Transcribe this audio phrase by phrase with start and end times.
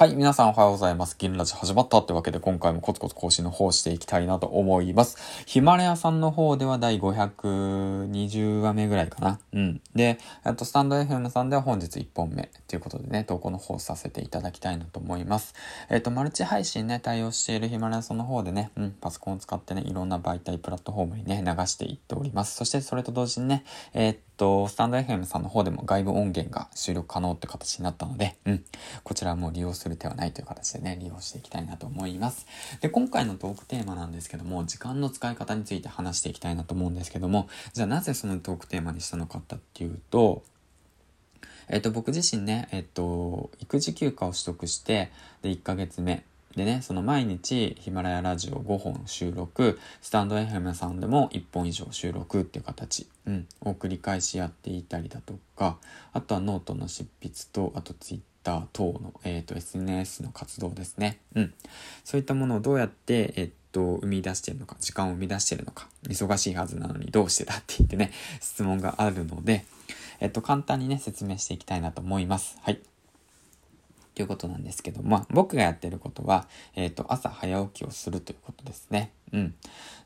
[0.00, 1.14] はい、皆さんおはようございます。
[1.18, 5.18] 銀ラジ始まったってわけで今回もコツコツ更新の方していきたいなと思います。
[5.44, 9.38] ヒマラヤさんの方では第520話目ぐらいかな。
[9.52, 9.82] うん。
[9.94, 15.54] で、あとスタンド FM さんでは本日1本目ということでね、投稿の方させていただきたいなと思います。
[15.90, 22.56] えっ、と、マルチ配信ね、対応しているヒマラヤさんの方でね、うん、パソコンを使ってね、いろんな媒体プラットフォームにね、流していっております。
[22.56, 28.64] そしてそれと同時にね、えっ、と、スタンド FM さんの方でも外部音源が収録可能って形になったので、うん、
[29.04, 32.46] こちらも利用する手はないという形でね、利用していきたいなと思います。
[32.80, 40.42] で、今回のトークテーマなんですけども、時間の使い方について話していきたいなと思うんですけども、じゃあなぜそのトークテーマにしたのかっていうと、
[41.68, 46.24] えっ、と、僕自身ね、えっ、と、育児休暇を取得して、で、1ヶ月目、
[46.56, 55.78] でね、その毎日ヒマラヤラジオ5本収録、スタンド FM さんでも1本以上収録っていう形、うん、を繰り返しやっていたりだとか、
[56.12, 61.20] あとはノートの執筆と、あとツイッター等の、えっ、ー、と SNS の活動ですね。
[61.36, 61.54] うん。
[62.02, 69.64] そういったものをどうやって、えっ、と、生み出してるのか、時間を生み出してるのか、忙しいはずなのにどうしてだって言ってね、質問があるので、
[70.18, 72.58] えっと、簡単にね、説明していきたいなと思います。
[72.62, 72.80] はい。
[74.14, 79.12] ということなんですけど、まあ、僕がやってることは、えっ、ー、と、朝早起きをするということですね。
[79.32, 79.54] うん。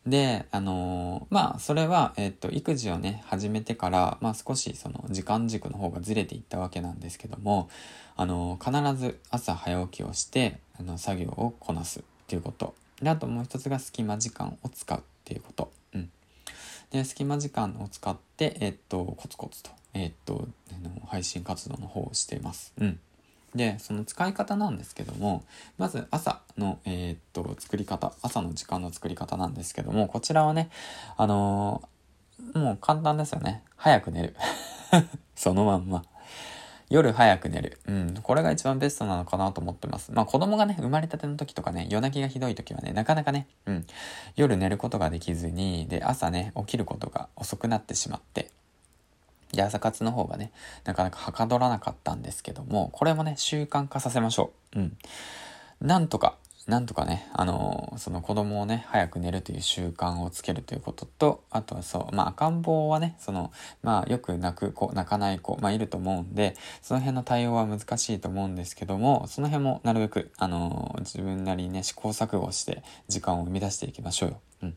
[0.06, 7.68] で、あのー、まあ、それは、えっ、ー、と、育児をね、始めてから、まあ、少しその時間軸の方がずれていったわけなんですけども、
[8.16, 12.74] あの必ず朝早起きをして、あの、作業をこなすっていうこと。
[13.02, 15.72] で、あともう一つが隙間時間を使うっていうこと。
[15.94, 16.10] うん。
[16.90, 20.46] で、隙間時間を使って、えっと、コツコツと、えっと、
[21.06, 22.72] 配信活動の方をしています。
[22.78, 23.00] うん。
[23.54, 25.44] で、その使い方なんですけども、
[25.78, 30.70] まず朝の、えー、っと、作り方、朝の時間の作り方なんですけども、こちらはね、
[31.16, 33.62] あのー、もう簡単ですよね。
[33.76, 34.34] 早く寝る。
[35.36, 36.04] そのまんま。
[36.90, 37.78] 夜早く寝る。
[37.86, 38.14] うん。
[38.22, 40.12] これが一番ベストなのかなと思ってます。
[40.12, 43.86] まあ子供がね、生まれたての時とかね、夜泣きがひどい時はね、なかなかね、うん。
[44.36, 48.50] 夜寝ることができずに、で、朝ね、起きることが遅くなってしまって、
[49.56, 50.52] で、朝活の方がね、
[50.84, 54.80] なかなかはかどらなかったんですけども、これもね、習慣化させましょう。
[54.80, 54.96] うん。
[55.80, 74.40] なんとか、なんとかね、あのー、その子供をね、早く寝るという習慣をつけるということと、あとはそう、まあ赤ん坊はね、その、まあよく泣く子、泣かない子、まあいると思うんで、その辺の対応は難しいと思うんですけども、その辺もなるべく、あのー、自分なりにね、試行錯誤して時間を生み出していきましょうよ。
[74.62, 74.76] うん。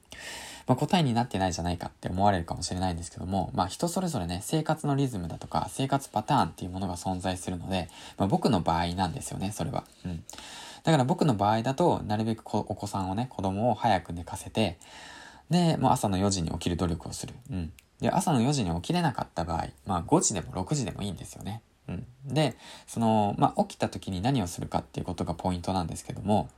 [0.68, 9.86] まあ、答えになってないじゃないかって思われるかもしれないんですけども、まあ人それぞれね、生活のリズムだとか、生活パターンっていうものが存在するので、まあ僕の場合なんですよね、それは。
[10.06, 10.24] うん。
[10.84, 14.78] だから僕の場合だと、なるべくお子さんをね、子供を早く寝かせて、
[15.50, 17.34] で、もう朝の4時に起きる努力をする。
[17.50, 17.72] うん。
[18.02, 21.62] で、朝の4時に起きれなかった場合、まあ5時でも6時でもいいんですよね。
[21.88, 22.06] うん。
[22.26, 22.58] で、
[22.88, 26.50] その、まあ起きた時に何をするかっていうことがポイントなんですけども、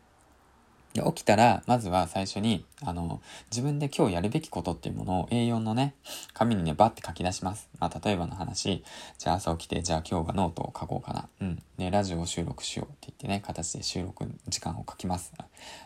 [0.94, 5.94] で、起きたら、まずは最初に、あの、自分で今日やるべきことっていうものを A4 のね、
[6.33, 7.69] 紙にね、バッて書き出します。
[7.79, 8.83] まあ、例えばの話、
[9.19, 11.29] じゃあ朝起きて、じゃあ今日はノートを書こうかな。
[11.41, 11.63] うん。
[11.77, 15.31] で、ラジオを収録しようって言ってね、形で収録時間を書きます。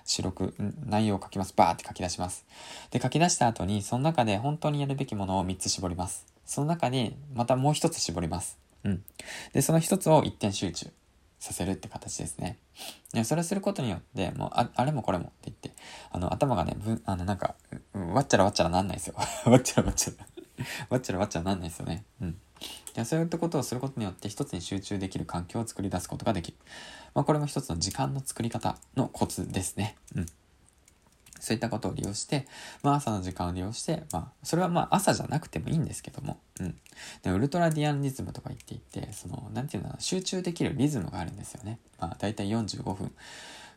[0.05, 0.53] 収録、
[0.85, 1.53] 内容を書きます。
[1.55, 2.45] バーって書き出します。
[2.91, 6.25] で、書き出した後に、その中で本当にやるべきものを3つ絞ります。
[6.45, 8.57] その中に、またもう1つ絞ります。
[8.85, 9.03] うん。
[9.51, 10.91] で、その1つを一点集中。
[11.43, 12.57] させるって形ですね。
[13.11, 15.71] でそれをすることによって、もう、あ、あれもこれもって言って、
[16.09, 17.55] あの、頭がね、ぶあの、なんか、
[17.93, 19.15] わっちゃらわっちゃらなんないですよ。
[19.51, 20.25] わっちゃらわっちゃら。
[20.89, 22.05] わっちゃらわっちゃらなんないですよね。
[22.21, 22.37] うん。
[22.93, 26.57] でそういったことをすることによって一つに集中できる環境を作り出すことができる。
[27.13, 29.97] まあ、これも一つの時間の作り方のコツですね。
[30.15, 30.25] うん。
[31.43, 32.47] そういったことを利用して、
[32.83, 36.75] まあ朝の時間を利用して、まあそれはまあ朝じゃなくてもいいんですけども、うん。
[37.21, 41.79] で、ウルトラディアンリズムとか言っていて、その、なんていうの集中できるリズムがあるんですよね。
[41.99, 43.11] まあだいたい45分。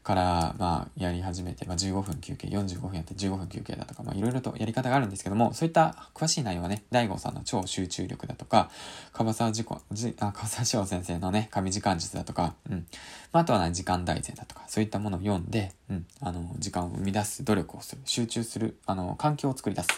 [0.07, 8.71] から、まあ、やり始めて、まあ、15分休憩、45分やって15分休憩だとか、まあ、いろいろとやり方があるんですけども、そういった詳しい内容はね、大悟さんの超集中力だとか、
[9.13, 12.87] 樺沢事故、じ、あ、樺沢志先生のね、神時間術だとか、うん。
[13.33, 19.89] まあ、あとはね、時間大全だとか、そういったものを読んで、うん、あの、時間を生み出す努力をする、集中する、あの、環境を作り出す。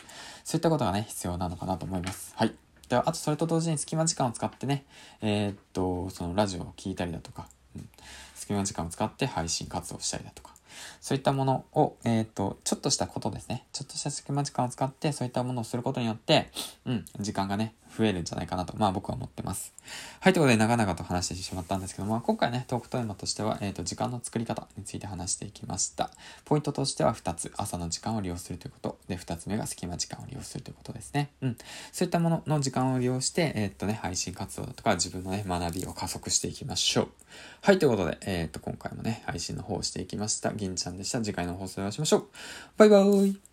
[0.43, 2.32] そういったことがね、必要なのかなと思います。
[2.34, 2.55] はい。
[2.88, 4.87] では、あとそれと同時に隙間時間を使ってね、
[5.20, 7.46] えー、っと、そのラジオを聴いたりだとか、
[8.34, 10.52] 隙間時間を使って配信活動したりだとか、
[11.00, 13.66] そういったものを、えっ、ー、と、ちょっとしたことですね。
[13.72, 16.50] ちょっとした隙間時間を使って、そういったものをすることによって、
[16.84, 19.73] うん、時間がね、増えるんじゃないかなと、まあ僕は思ってます。
[20.20, 26.11] はい、ということで長々と話してしまったんですけども、今回ね、トークテーマとしては、えっ、ー、と、時間の作り方について話していきました。
[26.44, 28.99] ポイントとしては2つ、朝の時間を利用するということ。
[29.08, 31.31] で、2つ目が隙間時間を利用するということですね。
[31.40, 31.58] うん。
[31.93, 37.08] そういったものの時間を利用して、えっ、ー、とね、配信活動とか自分のね、学びを加速していきましょう。
[37.62, 40.52] はい、ということで、えっ、ー、と、今回もね、配信の方をしていきました。
[40.52, 41.23] 銀ちゃんでした。
[41.23, 42.29] 次回の放送でお会いしましょう。
[42.76, 43.47] バイバーイ